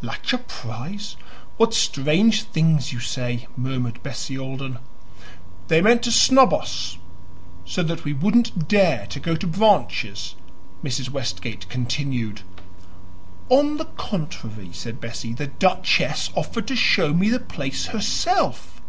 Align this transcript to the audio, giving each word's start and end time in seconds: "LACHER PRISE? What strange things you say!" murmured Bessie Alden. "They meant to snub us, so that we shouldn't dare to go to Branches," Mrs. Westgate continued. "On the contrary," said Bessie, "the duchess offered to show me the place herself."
"LACHER 0.00 0.38
PRISE? 0.38 1.16
What 1.58 1.74
strange 1.74 2.44
things 2.44 2.94
you 2.94 2.98
say!" 3.00 3.46
murmured 3.58 4.02
Bessie 4.02 4.38
Alden. 4.38 4.78
"They 5.68 5.82
meant 5.82 6.02
to 6.04 6.10
snub 6.10 6.54
us, 6.54 6.96
so 7.66 7.82
that 7.82 8.02
we 8.02 8.14
shouldn't 8.18 8.68
dare 8.68 9.06
to 9.08 9.20
go 9.20 9.36
to 9.36 9.46
Branches," 9.46 10.34
Mrs. 10.82 11.10
Westgate 11.10 11.68
continued. 11.68 12.40
"On 13.50 13.76
the 13.76 13.84
contrary," 13.84 14.70
said 14.72 14.98
Bessie, 14.98 15.34
"the 15.34 15.48
duchess 15.48 16.30
offered 16.34 16.68
to 16.68 16.74
show 16.74 17.12
me 17.12 17.28
the 17.28 17.38
place 17.38 17.88
herself." 17.88 18.80